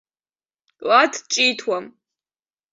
[0.87, 1.85] Лад ҿиҭуам.